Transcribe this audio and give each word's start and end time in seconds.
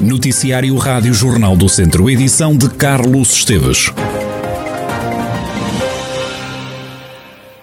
Noticiário 0.00 0.76
Rádio 0.76 1.12
Jornal 1.12 1.56
do 1.56 1.68
Centro, 1.68 2.08
edição 2.08 2.56
de 2.56 2.68
Carlos 2.70 3.32
Esteves. 3.32 3.92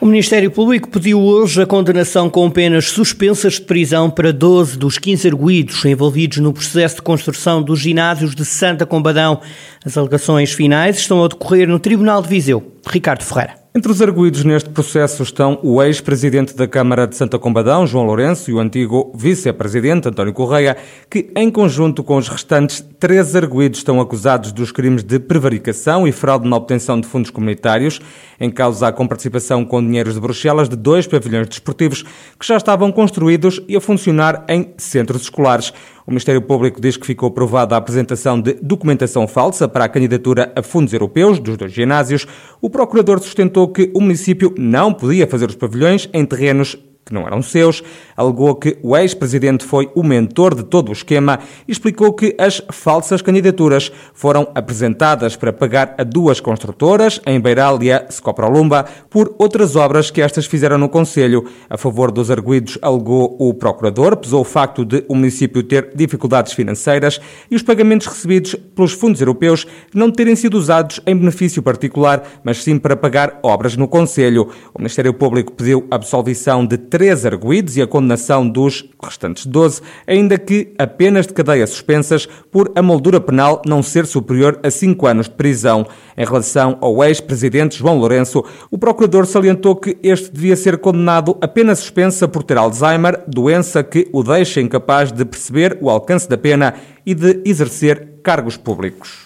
O 0.01 0.05
Ministério 0.05 0.51
Público 0.51 0.89
pediu 0.89 1.21
hoje 1.21 1.61
a 1.61 1.65
condenação 1.65 2.29
com 2.29 2.51
penas 2.51 2.89
suspensas 2.89 3.53
de 3.53 3.61
prisão 3.61 4.09
para 4.09 4.33
12 4.33 4.77
dos 4.77 4.97
15 4.97 5.29
arguídos 5.29 5.85
envolvidos 5.85 6.39
no 6.39 6.51
processo 6.51 6.97
de 6.97 7.01
construção 7.01 7.63
dos 7.63 7.79
ginásios 7.79 8.35
de 8.35 8.43
Santa 8.43 8.85
Combadão. 8.85 9.39
As 9.85 9.97
alegações 9.97 10.51
finais 10.51 10.97
estão 10.97 11.23
a 11.23 11.27
decorrer 11.29 11.67
no 11.67 11.79
Tribunal 11.79 12.21
de 12.21 12.27
Viseu. 12.27 12.73
Ricardo 12.85 13.23
Ferreira. 13.23 13.64
Entre 13.77 13.91
os 13.91 14.01
arguídos 14.01 14.45
neste 14.45 14.69
processo 14.69 15.21
estão 15.21 15.59
o 15.61 15.83
ex-presidente 15.83 16.55
da 16.55 16.65
Câmara 16.65 17.05
de 17.05 17.13
Santa 17.13 17.37
Combadão, 17.37 17.85
João 17.85 18.05
Lourenço, 18.05 18.49
e 18.49 18.53
o 18.53 18.59
antigo 18.59 19.11
vice-presidente, 19.13 20.07
António 20.07 20.31
Correia, 20.31 20.77
que, 21.09 21.29
em 21.35 21.51
conjunto 21.51 22.01
com 22.01 22.15
os 22.15 22.29
restantes 22.29 22.79
três 22.97 23.35
arguídos, 23.35 23.79
estão 23.79 23.99
acusados 23.99 24.53
dos 24.53 24.71
crimes 24.71 25.03
de 25.03 25.19
prevaricação 25.19 26.07
e 26.07 26.13
fraude 26.13 26.47
na 26.47 26.55
obtenção 26.55 27.01
de 27.01 27.05
fundos 27.05 27.29
comunitários, 27.29 27.99
em 28.39 28.49
causa 28.49 28.93
com 28.93 29.05
participação 29.05 29.65
com 29.65 29.85
dinheiros 29.85 30.13
de 30.13 30.21
Bruxelas 30.21 30.69
de 30.69 30.77
dois 30.77 31.05
pavilhões 31.05 31.49
desportivos 31.49 32.01
que 32.01 32.47
já 32.47 32.55
estavam 32.55 32.93
construídos 32.93 33.61
e 33.67 33.75
a 33.75 33.81
funcionar 33.81 34.45
em 34.47 34.73
centros 34.77 35.23
escolares. 35.23 35.73
O 36.07 36.11
Ministério 36.11 36.41
Público 36.41 36.79
diz 36.79 36.97
que 36.97 37.05
ficou 37.05 37.29
aprovada 37.29 37.73
a 37.73 37.79
apresentação 37.79 38.39
de 38.39 38.53
documentação 38.61 39.27
falsa 39.27 39.67
para 39.67 39.85
a 39.85 39.89
candidatura 39.89 40.53
a 40.55 40.61
fundos 40.61 40.93
europeus 40.93 41.39
dos 41.39 41.57
dois 41.57 41.71
ginásios. 41.71 42.27
O 42.61 42.69
procurador 42.69 43.19
sustentou 43.19 43.67
que 43.69 43.89
o 43.91 43.99
município 43.99 44.53
não 44.55 44.93
podia 44.93 45.25
fazer 45.25 45.49
os 45.49 45.55
pavilhões 45.55 46.07
em 46.13 46.23
terrenos 46.23 46.77
que 47.05 47.13
não 47.13 47.27
eram 47.27 47.39
seus, 47.41 47.83
alegou 48.17 48.55
que 48.55 48.79
o 48.81 48.97
ex-presidente 48.97 49.63
foi 49.63 49.91
o 49.93 50.01
mentor 50.01 50.55
de 50.55 50.63
todo 50.63 50.89
o 50.89 50.91
esquema 50.91 51.39
e 51.67 51.71
explicou 51.71 52.11
que 52.11 52.35
as 52.39 52.59
falsas 52.71 53.21
candidaturas 53.21 53.91
foram 54.11 54.47
apresentadas 54.55 55.35
para 55.35 55.53
pagar 55.53 55.93
a 55.99 56.03
duas 56.03 56.39
construtoras, 56.39 57.21
em 57.27 57.39
Beiral 57.39 57.81
e 57.83 57.91
a 57.91 58.07
Scoprolumba, 58.09 58.85
por 59.07 59.35
outras 59.37 59.75
obras 59.75 60.09
que 60.09 60.19
estas 60.19 60.47
fizeram 60.47 60.79
no 60.79 60.89
Conselho. 60.89 61.45
A 61.69 61.77
favor 61.77 62.11
dos 62.11 62.31
arguídos, 62.31 62.79
alegou 62.81 63.35
o 63.39 63.53
procurador, 63.53 64.17
pesou 64.17 64.41
o 64.41 64.45
facto 64.45 64.83
de 64.83 65.05
o 65.07 65.13
município 65.13 65.61
ter 65.61 65.91
dificuldades 65.93 66.53
financeiras 66.53 67.21
e 67.51 67.55
os 67.55 67.61
pagamentos 67.61 68.07
recebidos 68.07 68.55
pelos 68.75 68.93
fundos 68.93 69.21
europeus 69.21 69.67
não 69.93 70.09
terem 70.09 70.35
sido 70.35 70.57
usados 70.57 70.99
em 71.05 71.15
benefício 71.15 71.61
particular, 71.61 72.23
mas 72.43 72.63
sim 72.63 72.79
para 72.79 72.95
pagar 72.95 73.39
obras 73.43 73.77
no 73.77 73.87
Conselho. 73.87 74.49
O 74.73 74.79
Ministério 74.79 75.13
Público 75.13 75.51
pediu 75.51 75.85
absolvição 75.91 76.65
de 76.65 76.77
três 76.95 77.25
arguídos 77.25 77.75
e 77.75 77.81
a 77.81 77.87
condenação 77.87 78.47
dos 78.47 78.89
restantes 79.03 79.45
12, 79.45 79.81
ainda 80.07 80.37
que 80.37 80.73
apenas 80.77 81.27
de 81.27 81.33
cadeia 81.33 81.67
suspensas 81.67 82.25
por 82.49 82.71
a 82.73 82.81
moldura 82.81 83.19
penal 83.19 83.61
não 83.65 83.83
ser 83.83 84.05
superior 84.05 84.57
a 84.63 84.71
cinco 84.71 85.05
anos 85.05 85.27
de 85.27 85.35
prisão. 85.35 85.85
Em 86.15 86.23
relação 86.23 86.77
ao 86.79 87.03
ex-presidente 87.03 87.77
João 87.77 87.99
Lourenço, 87.99 88.45
o 88.71 88.77
procurador 88.77 89.25
salientou 89.25 89.75
que 89.75 89.97
este 90.01 90.31
devia 90.31 90.55
ser 90.55 90.77
condenado 90.77 91.37
a 91.41 91.49
pena 91.49 91.75
suspensa 91.75 92.29
por 92.29 92.43
ter 92.43 92.57
Alzheimer, 92.57 93.21
doença 93.27 93.83
que 93.83 94.07
o 94.13 94.23
deixa 94.23 94.61
incapaz 94.61 95.11
de 95.11 95.25
perceber 95.25 95.77
o 95.81 95.89
alcance 95.89 96.29
da 96.29 96.37
pena 96.37 96.75
e 97.05 97.13
de 97.13 97.41
exercer 97.43 98.21
cargos 98.23 98.55
públicos. 98.55 99.25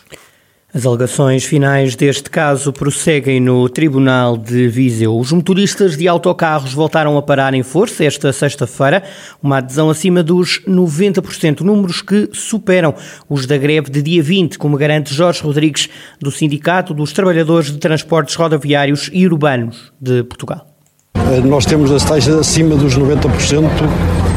As 0.71 0.85
alegações 0.85 1.45
finais 1.45 1.95
deste 1.95 2.29
caso 2.29 2.71
prosseguem 2.71 3.39
no 3.39 3.67
Tribunal 3.67 4.37
de 4.37 4.67
Viseu. 4.67 5.17
Os 5.17 5.31
motoristas 5.31 5.97
de 5.97 6.07
autocarros 6.07 6.73
voltaram 6.73 7.17
a 7.17 7.23
parar 7.23 7.55
em 7.55 7.63
força 7.63 8.03
esta 8.03 8.31
sexta-feira, 8.31 9.01
uma 9.41 9.57
adesão 9.57 9.89
acima 9.89 10.21
dos 10.21 10.61
90%, 10.67 11.61
números 11.61 12.03
que 12.03 12.29
superam 12.33 12.93
os 13.27 13.47
da 13.47 13.57
greve 13.57 13.89
de 13.89 14.03
dia 14.03 14.21
20, 14.21 14.59
como 14.59 14.77
garante 14.77 15.11
Jorge 15.11 15.41
Rodrigues, 15.41 15.89
do 16.19 16.29
Sindicato 16.29 16.93
dos 16.93 17.13
Trabalhadores 17.13 17.71
de 17.71 17.79
Transportes 17.79 18.35
Rodoviários 18.35 19.09
e 19.11 19.25
Urbanos 19.25 19.91
de 19.99 20.23
Portugal. 20.23 20.68
Eh, 21.31 21.41
nós 21.43 21.65
temos 21.65 21.91
as 21.91 22.03
taxas 22.03 22.35
acima 22.35 22.75
dos 22.75 22.97
90%, 22.97 23.69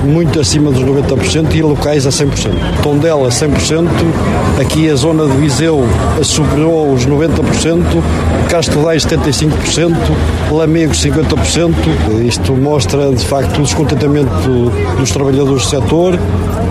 muito 0.05 0.41
acima 0.41 0.71
dos 0.71 0.83
90% 0.83 1.55
e 1.55 1.63
locais 1.63 2.07
a 2.07 2.11
100%. 2.11 2.83
Tondela 2.83 3.29
100%, 3.29 3.89
aqui 4.61 4.91
a 4.91 4.95
zona 4.95 5.27
de 5.27 5.37
Viseu 5.39 5.85
superou 6.23 6.93
os 6.93 7.07
90%, 7.07 7.83
Castro 8.49 8.83
Daire 8.83 9.01
75%, 9.01 9.97
Lamego 10.51 10.93
50%. 10.93 11.75
Isto 12.27 12.53
mostra 12.55 13.11
de 13.13 13.25
facto 13.25 13.59
o 13.59 13.63
descontentamento 13.63 14.71
dos 14.99 15.11
trabalhadores 15.11 15.65
do 15.65 15.69
setor, 15.71 16.19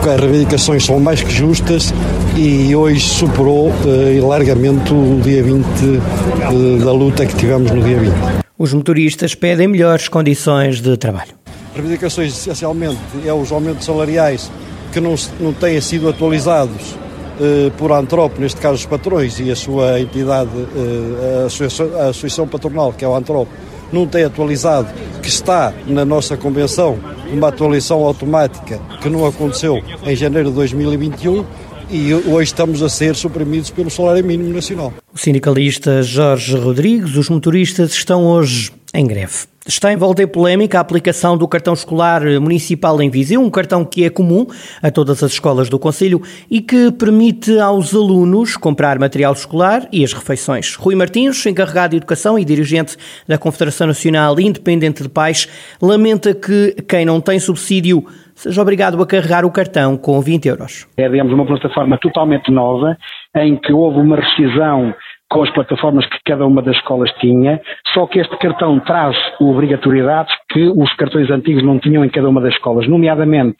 as 0.10 0.20
reivindicações 0.20 0.86
são 0.86 1.00
mais 1.00 1.22
que 1.22 1.32
justas 1.32 1.94
e 2.36 2.76
hoje 2.76 3.02
superou 3.02 3.72
eh, 3.86 4.20
largamente 4.22 4.94
o 4.94 5.20
dia 5.22 5.44
20 5.44 5.66
eh, 5.66 6.84
da 6.84 6.92
luta 6.92 7.26
que 7.26 7.36
tivemos 7.36 7.72
no 7.72 7.82
dia 7.84 8.00
20. 8.00 8.41
Os 8.62 8.76
motoristas 8.76 9.34
pedem 9.34 9.68
melhores 9.68 10.08
condições 10.08 10.82
de 10.82 10.96
trabalho. 10.96 11.32
Reivindicações, 11.74 12.32
essencialmente, 12.32 13.00
é 13.26 13.34
os 13.34 13.52
aumentos 13.52 13.84
salariais 13.84 14.52
que 14.94 15.00
não, 15.00 15.16
não 15.40 15.52
têm 15.52 15.82
sido 15.82 16.08
atualizados 16.08 16.96
eh, 17.40 17.72
por 17.76 17.92
Antrop, 17.92 18.38
neste 18.38 18.62
caso 18.62 18.76
os 18.76 18.86
patrões 18.86 19.40
e 19.40 19.50
a 19.50 19.56
sua 19.56 20.00
entidade, 20.00 20.52
eh, 20.54 21.42
a, 21.42 21.46
associação, 21.48 21.88
a 22.02 22.10
associação 22.10 22.48
patronal, 22.48 22.94
que 22.94 23.04
é 23.04 23.08
o 23.08 23.16
Antrop, 23.16 23.50
não 23.92 24.06
tem 24.06 24.26
atualizado, 24.26 24.90
que 25.24 25.28
está 25.28 25.74
na 25.88 26.06
nossa 26.06 26.38
convenção, 26.38 27.00
uma 27.34 27.48
atualização 27.48 28.06
automática 28.06 28.80
que 29.02 29.10
não 29.10 29.26
aconteceu 29.26 29.82
em 30.04 30.16
janeiro 30.16 30.50
de 30.50 30.56
2021 30.58 31.44
e 31.92 32.14
hoje 32.14 32.44
estamos 32.44 32.82
a 32.82 32.88
ser 32.88 33.16
suprimidos 33.16 33.70
pelo 33.70 33.90
salário 33.90 34.24
mínimo 34.24 34.54
nacional. 34.54 34.94
O 35.14 35.18
sindicalista 35.18 36.02
Jorge 36.02 36.56
Rodrigues, 36.56 37.18
os 37.18 37.30
motoristas 37.30 37.92
estão 37.92 38.26
hoje 38.26 38.72
em 38.94 39.06
greve. 39.06 39.52
Está 39.68 39.94
em 39.94 39.98
volta 39.98 40.24
em 40.24 40.28
polémica 40.28 40.80
a 40.80 40.82
aplicação 40.82 41.38
do 41.38 41.48
cartão 41.48 41.74
escolar 41.74 42.24
municipal 42.40 43.00
em 43.00 43.12
Viseu, 43.12 43.42
um 43.42 43.50
cartão 43.50 43.86
que 43.86 44.04
é 44.04 44.10
comum 44.10 44.48
a 44.82 44.90
todas 44.90 45.22
as 45.22 45.34
escolas 45.34 45.70
do 45.70 45.78
Conselho 45.78 46.22
e 46.50 46.62
que 46.62 46.92
permite 46.92 47.60
aos 47.60 47.94
alunos 47.94 48.58
comprar 48.58 48.98
material 48.98 49.34
escolar 49.34 49.88
e 49.92 50.04
as 50.04 50.14
refeições. 50.14 50.76
Rui 50.76 50.96
Martins, 50.96 51.46
encarregado 51.46 51.92
de 51.92 51.98
Educação 51.98 52.40
e 52.40 52.46
dirigente 52.46 52.98
da 53.28 53.38
Confederação 53.38 53.86
Nacional 53.86 54.40
Independente 54.40 55.04
de 55.04 55.10
Pais, 55.10 55.48
lamenta 55.80 56.34
que 56.34 56.76
quem 56.88 57.06
não 57.06 57.22
tem 57.22 57.40
subsídio 57.40 58.04
seja 58.42 58.62
obrigado 58.62 59.02
a 59.02 59.06
carregar 59.06 59.46
o 59.46 59.52
cartão 59.52 59.96
com 59.98 60.20
20 60.20 60.48
euros. 60.48 60.88
É, 60.98 61.08
digamos, 61.08 61.32
uma 61.32 61.46
plataforma 61.46 61.98
totalmente 62.00 62.52
nova, 62.52 62.98
em 63.36 63.56
que 63.56 63.72
houve 63.72 64.00
uma 64.00 64.16
rescisão 64.16 64.94
com 65.30 65.44
as 65.44 65.50
plataformas 65.52 66.06
que 66.08 66.18
cada 66.26 66.46
uma 66.46 66.62
das 66.62 66.76
escolas 66.76 67.10
tinha, 67.22 67.62
só 67.94 68.06
que 68.06 68.20
este 68.20 68.36
cartão 68.38 68.80
traz 68.82 69.16
obrigatoriedades 69.40 70.34
que 70.50 70.68
os 70.76 70.94
cartões 70.96 71.30
antigos 71.32 71.64
não 71.64 71.80
tinham 71.80 72.04
em 72.04 72.10
cada 72.10 72.28
uma 72.28 72.42
das 72.42 72.54
escolas, 72.54 72.86
nomeadamente 72.88 73.56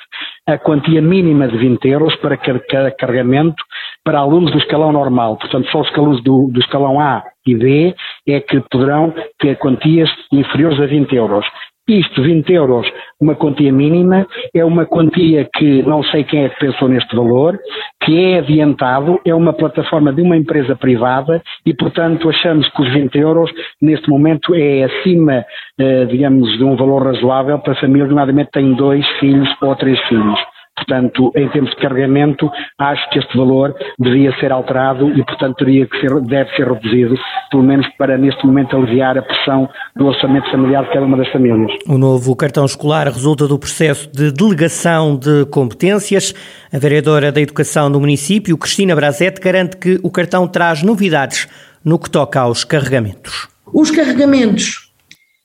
a 0.46 0.58
quantia 0.58 1.02
mínima 1.02 1.48
de 1.48 1.58
20 1.58 1.88
euros 1.88 2.16
para 2.18 2.36
cada 2.36 2.92
carregamento 2.92 3.64
para 4.04 4.20
alunos 4.20 4.52
do 4.52 4.58
escalão 4.58 4.92
normal. 4.92 5.38
Portanto, 5.38 5.70
só 5.72 5.80
os 5.82 5.94
alunos 5.94 6.22
do, 6.24 6.50
do 6.52 6.60
escalão 6.60 7.00
A 7.00 7.24
e 7.46 7.56
B 7.56 7.96
é 8.28 8.40
que 8.42 8.60
poderão 8.70 9.14
ter 9.40 9.58
quantias 9.58 10.10
inferiores 10.32 10.80
a 10.80 10.88
20 10.88 11.16
euros. 11.16 11.46
Isto, 11.92 12.24
20 12.24 12.54
euros, 12.54 12.88
uma 13.20 13.36
quantia 13.36 13.70
mínima, 13.70 14.26
é 14.56 14.64
uma 14.64 14.86
quantia 14.86 15.50
que 15.54 15.84
não 15.84 16.02
sei 16.04 16.24
quem 16.24 16.46
é 16.46 16.50
que 16.50 16.58
pensou 16.58 16.88
neste 16.88 17.14
valor, 17.14 17.60
que 18.02 18.18
é 18.18 18.40
adiantado, 18.40 19.20
é 19.26 19.36
uma 19.36 19.52
plataforma 19.52 20.14
de 20.14 20.22
uma 20.22 20.38
empresa 20.38 20.74
privada 20.74 21.42
e, 21.66 21.74
portanto, 21.74 22.30
achamos 22.30 22.70
que 22.70 22.82
os 22.82 22.94
20 22.94 23.18
euros, 23.18 23.52
neste 23.82 24.10
momento, 24.10 24.56
é 24.56 24.86
acima, 24.86 25.44
eh, 25.78 26.06
digamos, 26.06 26.58
de 26.58 26.64
um 26.64 26.78
valor 26.78 27.08
razoável 27.08 27.60
para 27.60 27.76
famílias, 27.76 28.08
nomeadamente 28.08 28.52
têm 28.52 28.74
dois 28.74 29.06
filhos 29.20 29.50
ou 29.62 29.76
três 29.76 30.00
filhos. 30.08 30.40
Portanto, 30.76 31.32
em 31.36 31.48
termos 31.50 31.70
de 31.72 31.78
carregamento, 31.78 32.50
acho 32.80 33.10
que 33.10 33.20
este 33.20 33.38
valor 33.38 33.76
devia 34.00 34.34
ser 34.40 34.52
alterado 34.52 35.10
e, 35.10 35.24
portanto, 35.24 35.58
teria 35.58 35.86
que 35.86 36.00
ser, 36.00 36.20
deve 36.22 36.50
ser 36.56 36.68
reduzido, 36.68 37.16
pelo 37.52 37.64
menos 37.64 37.88
para, 37.98 38.18
neste 38.18 38.46
momento, 38.46 38.76
aliviar 38.76 39.18
a 39.18 39.22
pressão 39.22 39.70
do 39.96 40.08
orçamento 40.08 40.50
familiar 40.50 40.84
de 40.84 40.92
cada 40.92 41.06
uma 41.06 41.18
das 41.18 41.30
famílias. 41.30 41.72
O 41.88 41.98
novo 41.98 42.36
cartão 42.36 42.66
escolar 42.66 43.08
resulta 43.08 43.48
do 43.48 43.60
processo 43.60 44.10
de 44.12 44.32
delegação 44.32 45.16
de 45.16 45.46
competências. 45.46 46.34
A 46.74 46.80
vereadora 46.80 47.32
da 47.32 47.42
Educação 47.42 47.92
do 47.92 48.00
município, 48.00 48.58
Cristina 48.58 48.96
Brazete, 48.96 49.42
garante 49.42 49.78
que 49.78 50.00
o 50.02 50.10
cartão 50.10 50.48
traz 50.48 50.82
novidades 50.82 51.48
no 51.84 52.00
que 52.00 52.10
toca 52.10 52.40
aos 52.40 52.64
carregamentos. 52.64 53.48
Os 53.74 53.92
carregamentos 53.92 54.91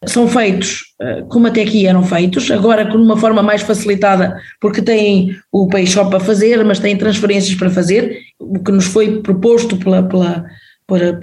são 0.04 0.28
feitos 0.28 0.86
eh, 1.00 1.24
como 1.28 1.46
até 1.46 1.62
aqui 1.62 1.86
eram 1.86 2.02
feitos, 2.02 2.50
agora 2.50 2.84
de 2.84 2.96
uma 2.96 3.16
forma 3.16 3.42
mais 3.42 3.62
facilitada, 3.62 4.40
porque 4.60 4.80
têm 4.80 5.36
o 5.52 5.68
PayShop 5.68 6.10
para 6.10 6.20
fazer, 6.20 6.64
mas 6.64 6.78
têm 6.78 6.96
transferências 6.96 7.54
para 7.54 7.70
fazer, 7.70 8.18
o 8.38 8.58
que 8.62 8.72
nos 8.72 8.86
foi 8.86 9.20
proposto 9.20 9.76
pela, 9.76 10.02
pela, 10.02 10.44
pela, 10.86 11.20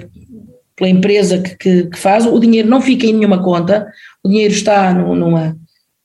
pela 0.75 0.89
empresa 0.89 1.39
que, 1.39 1.55
que, 1.55 1.83
que, 1.85 1.97
faz, 1.97 2.25
o 2.25 2.39
dinheiro 2.39 2.69
não 2.69 2.81
fica 2.81 3.05
em 3.05 3.13
nenhuma 3.13 3.41
conta, 3.41 3.87
o 4.23 4.29
dinheiro 4.29 4.53
está 4.53 4.93
numa, 4.93 5.55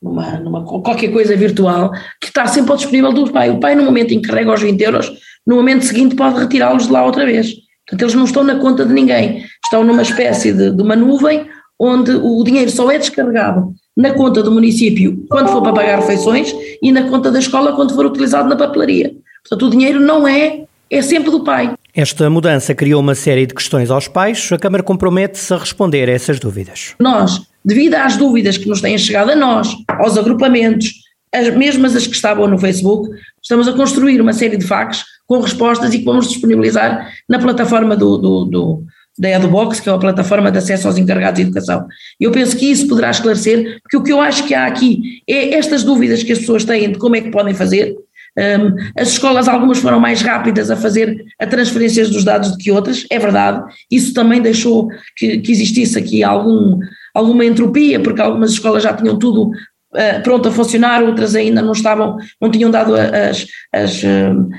numa, 0.02 0.38
numa, 0.40 0.64
qualquer 0.64 1.12
coisa 1.12 1.36
virtual, 1.36 1.90
que 2.20 2.28
está 2.28 2.46
sempre 2.46 2.70
ao 2.70 2.76
disponível 2.76 3.12
do 3.12 3.30
pai. 3.30 3.50
O 3.50 3.60
pai, 3.60 3.74
no 3.74 3.84
momento 3.84 4.12
em 4.12 4.20
que 4.20 4.28
carrega 4.28 4.52
os 4.52 4.62
20 4.62 4.80
euros, 4.80 5.12
no 5.46 5.56
momento 5.56 5.84
seguinte 5.84 6.14
pode 6.14 6.38
retirá-los 6.38 6.86
de 6.86 6.92
lá 6.92 7.04
outra 7.04 7.26
vez. 7.26 7.54
Portanto, 7.86 8.02
eles 8.02 8.14
não 8.14 8.24
estão 8.24 8.44
na 8.44 8.56
conta 8.56 8.84
de 8.84 8.92
ninguém, 8.92 9.44
estão 9.64 9.82
numa 9.82 10.02
espécie 10.02 10.52
de, 10.52 10.70
de 10.70 10.82
uma 10.82 10.94
nuvem 10.94 11.46
onde 11.78 12.12
o 12.12 12.42
dinheiro 12.42 12.70
só 12.70 12.90
é 12.90 12.98
descarregado 12.98 13.72
na 13.96 14.12
conta 14.12 14.42
do 14.42 14.50
município 14.50 15.24
quando 15.28 15.48
for 15.48 15.62
para 15.62 15.72
pagar 15.72 16.00
refeições 16.00 16.54
e 16.82 16.90
na 16.90 17.08
conta 17.08 17.30
da 17.30 17.38
escola 17.38 17.74
quando 17.74 17.94
for 17.94 18.06
utilizado 18.06 18.48
na 18.48 18.56
papelaria. 18.56 19.12
Portanto, 19.42 19.66
o 19.66 19.70
dinheiro 19.70 20.00
não 20.00 20.26
é, 20.26 20.64
é 20.90 21.02
sempre 21.02 21.30
do 21.30 21.44
pai. 21.44 21.74
Esta 21.94 22.28
mudança 22.28 22.74
criou 22.74 23.00
uma 23.00 23.14
série 23.14 23.46
de 23.46 23.54
questões 23.54 23.90
aos 23.90 24.06
pais. 24.06 24.50
A 24.52 24.58
Câmara 24.58 24.82
compromete-se 24.82 25.52
a 25.52 25.58
responder 25.58 26.08
a 26.08 26.12
essas 26.12 26.38
dúvidas. 26.38 26.94
Nós, 27.00 27.42
devido 27.64 27.94
às 27.94 28.16
dúvidas 28.16 28.56
que 28.56 28.68
nos 28.68 28.80
têm 28.80 28.96
chegado 28.98 29.30
a 29.30 29.36
nós, 29.36 29.74
aos 29.88 30.16
agrupamentos, 30.16 30.92
as 31.32 31.54
mesmas 31.56 31.96
as 31.96 32.06
que 32.06 32.14
estavam 32.14 32.46
no 32.46 32.58
Facebook, 32.58 33.08
estamos 33.42 33.68
a 33.68 33.72
construir 33.72 34.20
uma 34.20 34.32
série 34.32 34.56
de 34.56 34.64
facs 34.64 35.04
com 35.26 35.40
respostas 35.40 35.92
e 35.92 35.98
que 35.98 36.04
vamos 36.04 36.28
disponibilizar 36.28 37.12
na 37.28 37.38
plataforma 37.38 37.96
do, 37.96 38.16
do, 38.16 38.44
do 38.44 38.84
da 39.18 39.30
EduBox, 39.30 39.80
que 39.80 39.88
é 39.88 39.92
a 39.92 39.98
plataforma 39.98 40.50
de 40.50 40.58
acesso 40.58 40.86
aos 40.86 40.96
encarregados 40.96 41.36
de 41.36 41.42
educação. 41.42 41.86
Eu 42.20 42.30
penso 42.30 42.56
que 42.56 42.70
isso 42.70 42.86
poderá 42.86 43.10
esclarecer, 43.10 43.80
porque 43.82 43.96
o 43.96 44.02
que 44.02 44.12
eu 44.12 44.20
acho 44.20 44.46
que 44.46 44.54
há 44.54 44.66
aqui 44.66 45.22
é 45.28 45.54
estas 45.54 45.82
dúvidas 45.82 46.22
que 46.22 46.32
as 46.32 46.38
pessoas 46.38 46.64
têm 46.64 46.92
de 46.92 46.98
como 46.98 47.16
é 47.16 47.20
que 47.20 47.30
podem 47.30 47.54
fazer. 47.54 47.96
Um, 48.38 48.76
as 48.96 49.08
escolas, 49.08 49.48
algumas 49.48 49.78
foram 49.78 49.98
mais 49.98 50.22
rápidas 50.22 50.70
a 50.70 50.76
fazer 50.76 51.24
a 51.40 51.46
transferências 51.46 52.08
dos 52.08 52.22
dados 52.22 52.52
do 52.52 52.58
que 52.58 52.70
outras, 52.70 53.04
é 53.10 53.18
verdade. 53.18 53.64
Isso 53.90 54.14
também 54.14 54.40
deixou 54.40 54.88
que, 55.16 55.38
que 55.38 55.50
existisse 55.50 55.98
aqui 55.98 56.22
algum, 56.22 56.78
alguma 57.12 57.44
entropia, 57.44 57.98
porque 57.98 58.20
algumas 58.20 58.52
escolas 58.52 58.82
já 58.82 58.92
tinham 58.92 59.18
tudo 59.18 59.50
Uh, 59.90 60.22
pronto 60.22 60.46
a 60.46 60.52
funcionar, 60.52 61.02
outras 61.02 61.34
ainda 61.34 61.62
não 61.62 61.72
estavam, 61.72 62.18
não 62.38 62.50
tinham 62.50 62.70
dado 62.70 62.94
as, 62.94 63.46
as, 63.72 64.02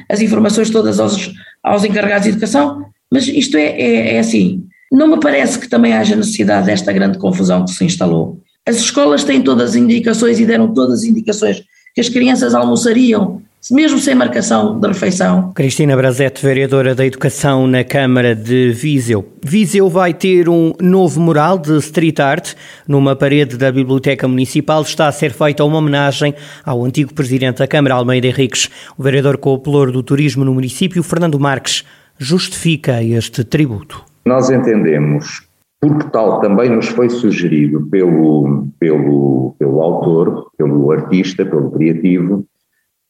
as 0.10 0.22
informações 0.22 0.72
todas 0.72 1.00
aos, 1.00 1.32
aos 1.62 1.84
encarregados 1.84 2.24
de 2.24 2.30
educação, 2.30 2.84
mas 3.12 3.28
isto 3.28 3.58
é, 3.58 3.80
é, 3.80 4.16
é 4.16 4.20
assim, 4.20 4.64
não 4.92 5.08
me 5.08 5.20
parece 5.20 5.60
que 5.60 5.70
também 5.70 5.94
haja 5.94 6.16
necessidade 6.16 6.68
desta 6.68 6.92
grande 6.92 7.18
confusão 7.18 7.66
que 7.66 7.72
se 7.72 7.86
instalou. 7.86 8.42
As 8.66 8.78
escolas 8.78 9.24
têm 9.24 9.42
todas 9.42 9.72
as 9.72 9.76
indicações 9.76 10.40
e 10.40 10.46
deram 10.46 10.74
todas 10.74 11.00
as 11.00 11.04
indicações 11.04 11.64
que 11.94 12.02
as 12.02 12.10
crianças 12.10 12.54
almoçariam 12.54 13.42
mesmo 13.70 14.00
sem 14.00 14.16
marcação 14.16 14.80
de 14.80 14.88
refeição. 14.88 15.52
Cristina 15.54 15.96
Brazete, 15.96 16.42
vereadora 16.42 16.96
da 16.96 17.06
Educação 17.06 17.68
na 17.68 17.84
Câmara 17.84 18.34
de 18.34 18.72
Viseu. 18.72 19.34
Viseu 19.44 19.90
vai 19.90 20.14
ter 20.14 20.48
um 20.48 20.74
novo 20.80 21.20
mural 21.20 21.58
de 21.58 21.78
street 21.80 22.20
art 22.20 22.54
numa 22.88 23.16
parede 23.16 23.58
da 23.58 23.70
Biblioteca 23.72 24.28
Municipal. 24.28 24.82
Está 24.82 25.08
a 25.08 25.12
ser 25.12 25.34
feita 25.34 25.66
uma 25.66 25.78
homenagem 25.78 26.34
ao 26.64 26.86
antigo 26.86 27.14
presidente 27.14 27.58
da 27.58 27.68
Câmara, 27.68 27.96
Almeida 27.96 28.28
Henriques. 28.28 28.70
O 28.98 29.04
vereador 29.04 29.38
com 29.38 29.54
o 29.54 29.86
do 29.92 30.04
turismo 30.04 30.46
no 30.46 30.54
município, 30.54 31.04
Fernando 31.04 31.38
Marques, 31.38 31.84
justifica 32.20 33.02
este 33.02 33.44
tributo? 33.46 34.04
Nós 34.26 34.50
entendemos, 34.50 35.48
porque 35.80 36.10
tal 36.10 36.42
também 36.42 36.70
nos 36.70 36.90
foi 36.90 37.10
sugerido 37.10 37.88
pelo, 37.90 38.68
pelo, 38.78 39.56
pelo 39.58 39.82
autor, 39.82 40.52
pelo 40.58 40.92
artista, 40.92 41.46
pelo 41.46 41.72
criativo, 41.72 42.46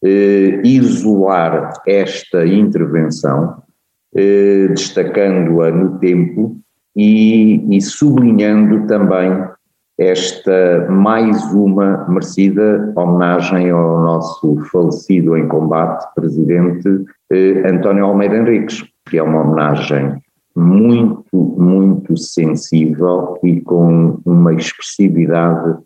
eh, 0.03 0.61
isolar 0.63 1.73
esta 1.85 2.45
intervenção, 2.45 3.61
eh, 4.15 4.67
destacando-a 4.69 5.71
no 5.71 5.97
tempo 5.97 6.57
e, 6.95 7.65
e 7.75 7.81
sublinhando 7.81 8.85
também 8.87 9.31
esta 9.99 10.87
mais 10.89 11.43
uma 11.51 12.07
merecida 12.07 12.93
homenagem 12.95 13.69
ao 13.69 14.01
nosso 14.01 14.57
falecido 14.71 15.35
em 15.35 15.45
combate 15.49 16.05
presidente 16.15 16.87
eh, 17.29 17.69
António 17.69 18.05
Almeida 18.05 18.37
Henriques 18.37 18.88
que 19.09 19.17
é 19.17 19.23
uma 19.23 19.41
homenagem 19.41 20.21
muito, 20.55 21.35
muito 21.35 22.17
sensível 22.17 23.39
e 23.43 23.61
com 23.61 24.19
uma 24.25 24.53
expressividade 24.53 25.77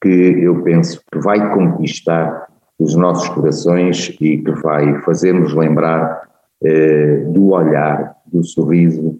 que 0.00 0.08
eu 0.08 0.62
penso 0.62 1.00
que 1.10 1.18
vai 1.18 1.52
conquistar 1.54 2.46
os 2.78 2.94
nossos 2.94 3.28
corações 3.30 4.16
e 4.20 4.38
que 4.38 4.52
vai 4.62 5.00
fazer-nos 5.02 5.52
lembrar 5.54 6.22
eh, 6.62 7.24
do 7.32 7.52
olhar, 7.52 8.14
do 8.32 8.44
sorriso 8.44 9.18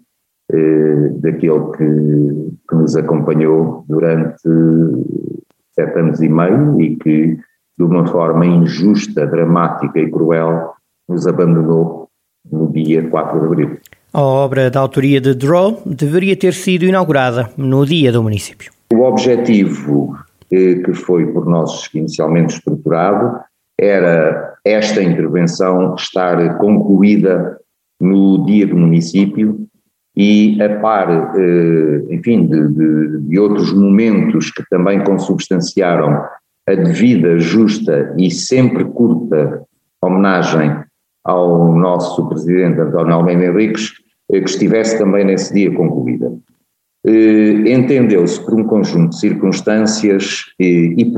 eh, 0.51 1.09
daquele 1.15 1.71
que, 1.71 2.57
que 2.69 2.75
nos 2.75 2.95
acompanhou 2.95 3.83
durante 3.87 4.41
sete 5.73 5.99
anos 5.99 6.21
e 6.21 6.29
meio 6.29 6.79
e 6.79 6.95
que, 6.95 7.37
de 7.77 7.83
uma 7.83 8.07
forma 8.07 8.45
injusta, 8.45 9.27
dramática 9.27 9.99
e 9.99 10.09
cruel, 10.09 10.73
nos 11.07 11.27
abandonou 11.27 11.98
no 12.51 12.71
dia 12.71 13.07
4 13.09 13.39
de 13.39 13.45
abril. 13.45 13.77
A 14.13 14.21
obra 14.21 14.71
da 14.71 14.79
autoria 14.79 15.21
de 15.21 15.33
Draw 15.33 15.83
deveria 15.85 16.35
ter 16.35 16.53
sido 16.53 16.85
inaugurada 16.85 17.49
no 17.57 17.85
dia 17.85 18.11
do 18.11 18.23
município. 18.23 18.71
O 18.91 19.01
objetivo 19.01 20.17
eh, 20.51 20.75
que 20.83 20.93
foi 20.93 21.27
por 21.27 21.45
nós 21.45 21.89
inicialmente 21.93 22.55
estruturado 22.55 23.39
era 23.79 24.55
esta 24.65 25.01
intervenção 25.01 25.95
estar 25.95 26.57
concluída 26.57 27.59
no 28.01 28.45
dia 28.45 28.65
do 28.65 28.75
município 28.75 29.67
e 30.15 30.61
a 30.61 30.79
par, 30.79 31.09
eh, 31.35 32.01
enfim, 32.09 32.47
de, 32.47 32.67
de, 32.67 33.19
de 33.21 33.39
outros 33.39 33.71
momentos 33.73 34.51
que 34.51 34.63
também 34.69 35.03
consubstanciaram 35.03 36.25
a 36.67 36.75
devida, 36.75 37.39
justa 37.39 38.13
e 38.17 38.29
sempre 38.31 38.83
curta 38.85 39.63
homenagem 40.01 40.83
ao 41.23 41.73
nosso 41.75 42.27
presidente 42.27 42.79
António 42.79 43.13
Almeida 43.13 43.45
Henriques 43.45 43.93
eh, 44.31 44.39
que 44.41 44.49
estivesse 44.49 44.97
também 44.97 45.25
nesse 45.25 45.53
dia 45.53 45.71
concluída. 45.73 46.31
Eh, 47.05 47.71
entendeu-se 47.71 48.43
por 48.43 48.53
um 48.53 48.63
conjunto 48.63 49.09
de 49.09 49.19
circunstâncias 49.19 50.45
e, 50.59 50.95
e 50.97 51.13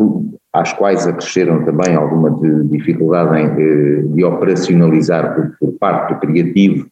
às 0.53 0.73
quais 0.73 1.07
acresceram 1.07 1.63
também 1.63 1.95
alguma 1.95 2.31
de, 2.31 2.67
dificuldade 2.67 3.39
em, 3.39 4.13
de, 4.13 4.23
operacionalizar 4.23 5.35
por, 5.35 5.55
por, 5.59 5.77
parte 5.79 6.13
do 6.13 6.19
criativo, 6.19 6.87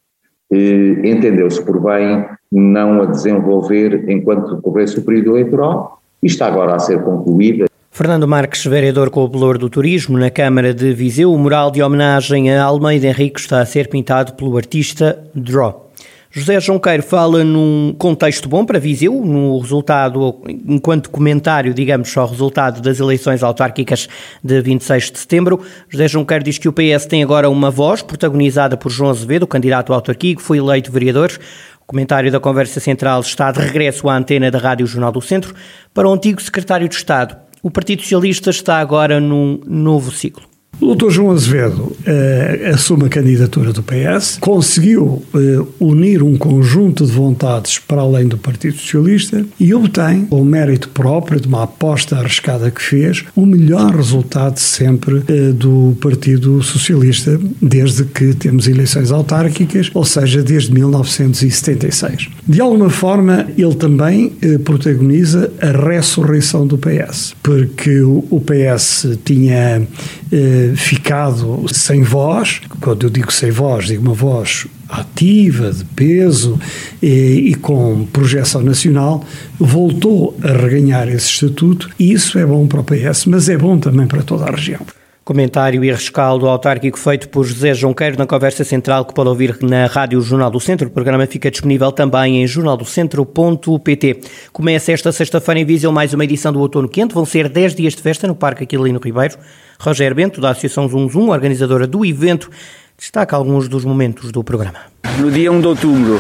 entendeu-se 1.04 1.64
por 1.64 1.80
bem 1.80 2.26
não 2.52 3.04
a 3.04 3.06
desenvolver 3.06 4.10
enquanto 4.10 4.56
decorresse 4.56 4.98
o 4.98 5.04
período 5.04 5.32
eleitoral 5.38 6.02
e 6.24 6.28
está 6.28 6.48
agora 6.48 6.76
a 6.76 6.80
ser 6.80 7.04
concluída 7.04 7.69
Fernando 8.00 8.26
Marques, 8.26 8.66
vereador 8.66 9.10
com 9.10 9.26
o 9.26 9.28
valor 9.28 9.58
do 9.58 9.70
turismo 9.70 10.18
na 10.18 10.30
Câmara 10.30 10.74
de 10.74 10.94
Viseu, 10.94 11.34
o 11.34 11.38
mural 11.38 11.70
de 11.70 11.84
homenagem 11.84 12.50
a 12.50 12.64
Almeida 12.64 13.08
Henrique 13.08 13.42
está 13.42 13.60
a 13.60 13.66
ser 13.66 13.90
pintado 13.90 14.36
pelo 14.36 14.56
artista 14.56 15.22
Draw. 15.36 15.92
José 16.32 16.62
Junqueiro 16.62 17.04
fala 17.04 17.44
num 17.44 17.94
contexto 18.00 18.48
bom 18.48 18.64
para 18.64 18.80
Viseu, 18.80 19.14
no 19.26 19.60
resultado, 19.60 20.42
enquanto 20.66 21.10
comentário, 21.10 21.74
digamos, 21.74 22.16
ao 22.16 22.26
resultado 22.26 22.82
das 22.82 23.02
eleições 23.02 23.44
autárquicas 23.44 24.08
de 24.42 24.62
26 24.62 25.12
de 25.12 25.20
setembro. 25.20 25.60
José 25.90 26.08
Junqueiro 26.08 26.46
diz 26.46 26.58
que 26.58 26.70
o 26.70 26.74
PS 26.74 27.06
tem 27.06 27.22
agora 27.22 27.50
uma 27.50 27.70
voz 27.70 28.02
protagonizada 28.02 28.78
por 28.78 28.90
João 28.90 29.10
Azevedo, 29.10 29.46
candidato 29.46 29.92
autárquico, 29.92 30.42
foi 30.42 30.60
eleito 30.60 30.90
vereador. 30.90 31.38
O 31.82 31.86
comentário 31.86 32.32
da 32.32 32.40
conversa 32.40 32.80
central 32.80 33.20
está 33.20 33.52
de 33.52 33.60
regresso 33.60 34.08
à 34.08 34.16
antena 34.16 34.50
da 34.50 34.58
Rádio 34.58 34.88
Jornal 34.88 35.12
do 35.12 35.20
Centro 35.20 35.54
para 35.94 36.08
o 36.08 36.14
antigo 36.14 36.42
secretário 36.42 36.88
de 36.88 36.96
Estado, 36.96 37.36
o 37.62 37.70
Partido 37.70 38.02
Socialista 38.02 38.50
está 38.50 38.80
agora 38.80 39.20
num 39.20 39.60
novo 39.66 40.12
ciclo. 40.12 40.49
O 40.82 40.96
Dr. 40.96 41.10
João 41.10 41.32
Azevedo 41.32 41.92
eh, 42.06 42.72
assume 42.74 43.06
a 43.06 43.10
candidatura 43.10 43.74
do 43.74 43.84
PS, 43.84 44.38
conseguiu 44.40 45.22
eh, 45.36 45.62
unir 45.78 46.24
um 46.24 46.38
conjunto 46.38 47.06
de 47.06 47.12
vontades 47.12 47.78
para 47.78 48.02
além 48.02 48.30
do 48.30 48.38
Partido 48.38 48.78
Socialista 48.78 49.46
e 49.60 49.74
obtém, 49.74 50.26
com 50.26 50.42
mérito 50.46 50.88
próprio 50.90 51.42
de 51.42 51.50
uma 51.50 51.64
aposta 51.64 52.16
arriscada 52.16 52.72
que 52.72 52.82
fez, 52.82 53.26
o 53.36 53.46
melhor 53.46 53.94
resultado 53.94 54.58
sempre 54.58 55.22
eh, 55.28 55.52
do 55.52 55.98
Partido 56.00 56.64
Socialista 56.64 57.38
desde 57.62 58.06
que 58.06 58.34
temos 58.34 58.66
eleições 58.66 59.12
autárquicas, 59.12 59.92
ou 59.94 60.06
seja, 60.06 60.42
desde 60.42 60.72
1976. 60.72 62.30
De 62.48 62.62
alguma 62.62 62.90
forma, 62.90 63.48
ele 63.58 63.76
também 63.76 64.32
eh, 64.42 64.58
protagoniza 64.58 65.52
a 65.62 65.72
ressurreição 65.72 66.66
do 66.66 66.78
PS, 66.78 67.36
porque 67.44 68.00
o, 68.00 68.24
o 68.30 68.40
PS 68.40 69.18
tinha 69.26 69.86
eh, 70.32 70.69
ficado 70.76 71.66
sem 71.74 72.04
voz. 72.04 72.62
Quando 72.82 73.06
eu 73.06 73.10
digo 73.10 73.32
sem 73.32 73.52
voz, 73.52 73.88
digo 73.88 74.02
uma 74.02 74.14
voz 74.14 74.68
ativa, 74.88 75.72
de 75.72 75.86
peso 75.86 76.60
e, 77.02 77.50
e, 77.50 77.56
com 77.56 78.06
projeção 78.12 78.62
nacional, 78.62 79.24
voltou 79.60 80.36
a 80.42 80.52
reganhar 80.52 81.08
esse 81.08 81.28
estatuto 81.28 81.90
e 82.00 82.12
isso 82.12 82.40
é 82.40 82.46
bom 82.46 82.66
para 82.68 82.82
o 82.82 82.84
PS, 82.84 83.26
mas 83.28 83.50
é 83.50 83.58
bom 83.58 83.78
também 83.78 84.08
para 84.08 84.24
toda 84.24 84.46
a 84.46 84.52
região. 84.52 84.82
Comentário 85.30 85.84
e 85.84 85.92
rescaldo 85.92 86.48
autárquico 86.48 86.98
feito 86.98 87.30
por 87.30 87.46
José 87.46 87.76
Jonqueiro 87.76 88.18
na 88.18 88.26
conversa 88.26 88.64
central 88.64 89.06
que 89.06 89.14
pode 89.14 89.30
ouvir 89.30 89.56
na 89.62 89.86
Rádio 89.86 90.20
Jornal 90.22 90.50
do 90.50 90.60
Centro. 90.60 90.88
O 90.88 90.90
programa 90.90 91.28
fica 91.28 91.52
disponível 91.52 91.92
também 91.92 92.42
em 92.42 92.48
jornaldocentro.pt. 92.48 94.22
Começa 94.52 94.92
esta 94.92 95.12
sexta-feira 95.12 95.60
em 95.60 95.66
Viseu 95.66 95.92
mais 95.92 96.16
uma 96.16 96.24
edição 96.24 96.52
do 96.52 96.60
Outono 96.60 96.90
Quente. 96.90 97.14
Vão 97.14 97.26
ser 97.26 97.48
10 97.48 97.76
dias 97.76 97.94
de 97.94 98.02
festa 98.02 98.26
no 98.26 98.34
Parque 98.34 98.64
Aquilino 98.64 99.00
Ribeiro. 99.00 99.38
Roger 99.80 100.16
Bento, 100.16 100.42
da 100.42 100.50
Associação 100.50 100.90
Zum 100.90 101.08
Zum, 101.08 101.30
organizadora 101.30 101.86
do 101.86 102.04
evento, 102.04 102.50
destaca 102.98 103.36
alguns 103.36 103.68
dos 103.68 103.86
momentos 103.86 104.32
do 104.32 104.44
programa. 104.44 104.80
No 105.20 105.30
dia 105.30 105.52
1 105.52 105.62
de 105.62 105.68
outubro, 105.68 106.20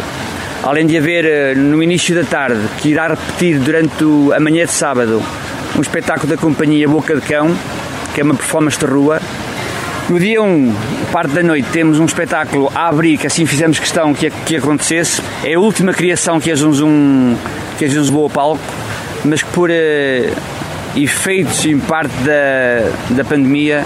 além 0.62 0.86
de 0.86 0.96
haver 0.96 1.26
eh, 1.26 1.56
no 1.56 1.82
início 1.82 2.14
da 2.14 2.26
tarde, 2.26 2.62
que 2.80 2.90
irá 2.90 3.08
repetir 3.08 3.58
durante 3.58 4.04
a 4.36 4.40
manhã 4.40 4.66
de 4.66 4.72
sábado, 4.72 5.20
um 5.76 5.82
espetáculo 5.82 6.30
da 6.30 6.38
companhia 6.40 6.88
Boca 6.88 7.16
de 7.16 7.22
Cão, 7.22 7.56
que 8.14 8.22
é 8.22 8.24
uma 8.24 8.36
performance 8.36 8.78
de 8.78 8.86
rua. 8.86 9.22
No 10.10 10.20
dia 10.20 10.42
1, 10.42 10.76
parte 11.12 11.34
da 11.34 11.44
noite, 11.44 11.70
temos 11.72 12.00
um 12.00 12.06
espetáculo 12.06 12.72
a 12.74 12.88
abrir, 12.88 13.18
que 13.18 13.28
assim 13.28 13.46
fizemos 13.46 13.78
questão 13.78 14.14
que, 14.14 14.30
que 14.30 14.56
acontecesse. 14.56 15.22
É 15.44 15.54
a 15.54 15.60
última 15.60 15.94
criação 15.94 16.40
que 16.40 16.52
a 16.52 16.56
Zunzum, 16.56 17.36
que 17.78 17.86
a 17.86 17.88
Zunzum 17.88 18.14
boa 18.14 18.30
palco, 18.30 18.60
mas 19.24 19.44
que 19.44 19.52
por 19.52 19.70
uh, 19.70 19.74
efeitos 20.96 21.64
em 21.66 21.78
parte 21.80 22.14
da, 22.24 23.16
da 23.16 23.24
pandemia 23.24 23.86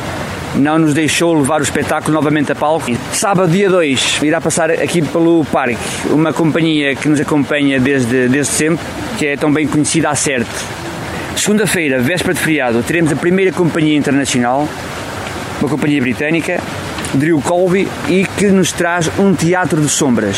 não 0.56 0.80
nos 0.80 0.94
deixou 0.94 1.34
levar 1.34 1.60
o 1.60 1.64
espetáculo 1.64 2.14
novamente 2.14 2.52
a 2.52 2.56
palco. 2.56 2.92
Sábado, 3.12 3.52
dia 3.52 3.70
2, 3.70 4.22
irá 4.24 4.40
passar 4.40 4.72
aqui 4.72 5.02
pelo 5.02 5.44
parque 5.46 5.78
uma 6.10 6.32
companhia 6.32 6.96
que 6.96 7.10
nos 7.10 7.20
acompanha 7.20 7.80
desde, 7.80 8.28
desde 8.28 8.54
sempre, 8.54 8.86
que 9.18 9.28
é 9.28 9.36
tão 9.36 9.52
bem 9.52 9.68
conhecida 9.68 10.10
a 10.10 10.16
CERT. 10.16 10.48
Segunda-feira, 11.36 12.00
véspera 12.00 12.34
de 12.34 12.40
feriado, 12.40 12.84
teremos 12.84 13.12
a 13.12 13.16
primeira 13.16 13.52
companhia 13.52 13.98
internacional, 13.98 14.68
uma 15.60 15.70
companhia 15.70 16.02
britânica, 16.02 16.60
Drew 17.14 17.42
Colby, 17.42 17.88
e 18.08 18.26
que 18.38 18.48
nos 18.48 18.72
traz 18.72 19.10
um 19.20 19.34
teatro 19.34 19.82
de 19.82 19.90
sombras. 19.90 20.38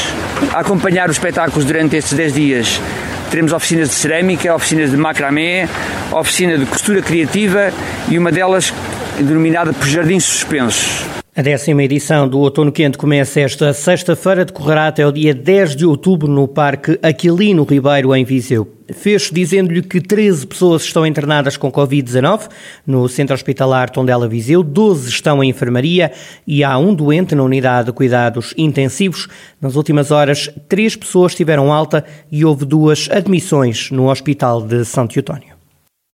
A 0.52 0.62
acompanhar 0.62 1.10
os 1.10 1.18
espetáculos 1.18 1.66
durante 1.66 1.96
estes 1.96 2.14
10 2.14 2.34
dias, 2.34 2.82
teremos 3.30 3.54
oficinas 3.54 3.90
de 3.90 3.96
cerâmica, 3.96 4.54
oficinas 4.56 4.92
de 4.92 4.98
macramé, 4.98 5.68
oficina 6.12 6.58
de 6.58 6.66
costura 6.66 7.02
criativa 7.02 7.72
e 8.10 8.18
uma 8.18 8.32
delas 8.32 8.74
denominada 9.20 9.74
por 9.74 9.88
Jardins 9.88 10.24
Suspensos. 10.24 11.15
A 11.38 11.42
décima 11.42 11.84
edição 11.84 12.30
do 12.30 12.40
Outono 12.40 12.72
Quente 12.72 12.98
começa 12.98 13.42
esta 13.42 13.74
sexta-feira, 13.74 14.46
decorrerá 14.46 14.88
até 14.88 15.06
o 15.06 15.12
dia 15.12 15.34
10 15.34 15.76
de 15.76 15.86
outubro 15.86 16.30
no 16.30 16.48
Parque 16.48 16.98
Aquilino 17.04 17.66
Ribeiro, 17.66 18.16
em 18.16 18.24
Viseu. 18.24 18.66
Fez 18.94 19.30
dizendo-lhe 19.34 19.82
que 19.82 20.00
13 20.00 20.48
pessoas 20.48 20.84
estão 20.84 21.06
internadas 21.06 21.58
com 21.58 21.70
Covid-19 21.70 22.48
no 22.88 23.10
Centro 23.10 23.34
Hospitalar 23.34 23.90
Tondela 23.90 24.30
Viseu, 24.30 24.64
12 24.64 25.10
estão 25.10 25.44
em 25.44 25.50
enfermaria 25.50 26.14
e 26.48 26.64
há 26.64 26.78
um 26.78 26.94
doente 26.94 27.36
na 27.36 27.44
unidade 27.44 27.88
de 27.88 27.92
cuidados 27.92 28.54
intensivos. 28.58 29.28
Nas 29.60 29.76
últimas 29.76 30.12
horas, 30.12 30.50
três 30.70 30.96
pessoas 30.96 31.36
tiveram 31.36 31.74
alta 31.74 32.06
e 32.32 32.46
houve 32.46 32.64
duas 32.64 33.10
admissões 33.12 33.92
no 33.92 34.10
Hospital 34.10 34.62
de 34.62 34.86
Santo 34.86 35.20
Eutónio. 35.20 35.55